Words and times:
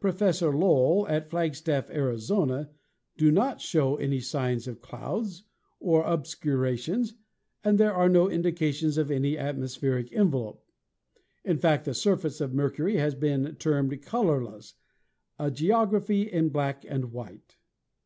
Professor 0.00 0.56
Lowell 0.56 1.06
at 1.08 1.28
Flag 1.28 1.54
staff, 1.54 1.90
Arizona, 1.90 2.70
do 3.18 3.30
not 3.30 3.60
show 3.60 3.96
any 3.96 4.20
signs 4.20 4.66
of 4.66 4.80
clouds 4.80 5.42
or 5.80 6.02
obscu 6.04 6.58
rations, 6.58 7.12
and 7.62 7.76
there 7.76 7.92
are 7.92 8.08
no 8.08 8.26
indications 8.30 8.96
of 8.96 9.10
any 9.10 9.36
atmospheric 9.36 10.10
envelope. 10.16 10.64
In 11.44 11.58
fact, 11.58 11.84
the 11.84 11.92
surface 11.92 12.40
of 12.40 12.54
Mercury 12.54 12.96
has 12.96 13.14
been 13.14 13.54
termed 13.56 14.00
colorless, 14.00 14.76
"a 15.38 15.50
geography 15.50 16.22
in 16.22 16.48
black 16.48 16.86
and 16.88 17.12
white." 17.12 17.58